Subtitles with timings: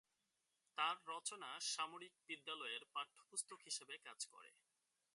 [0.77, 4.51] তাঁর রচনা সামরিক বিদ্যালয়ের পাঠ্যপুস্তক হিসেবে কাজ করে।